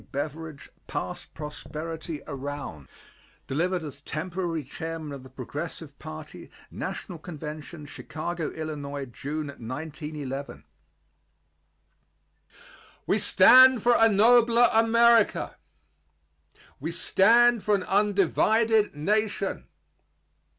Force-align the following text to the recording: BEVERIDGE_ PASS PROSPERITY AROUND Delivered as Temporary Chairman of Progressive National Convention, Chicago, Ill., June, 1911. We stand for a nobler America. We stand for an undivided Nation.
BEVERIDGE_ 0.11 0.69
PASS 0.87 1.27
PROSPERITY 1.27 2.23
AROUND 2.25 2.87
Delivered 3.45 3.83
as 3.83 4.01
Temporary 4.01 4.63
Chairman 4.63 5.11
of 5.11 5.35
Progressive 5.35 5.93
National 6.71 7.19
Convention, 7.19 7.85
Chicago, 7.85 8.51
Ill., 8.55 8.75
June, 9.05 9.45
1911. 9.49 10.63
We 13.05 13.19
stand 13.19 13.83
for 13.83 13.95
a 13.95 14.09
nobler 14.09 14.69
America. 14.73 15.55
We 16.79 16.91
stand 16.91 17.63
for 17.63 17.75
an 17.75 17.83
undivided 17.83 18.95
Nation. 18.95 19.67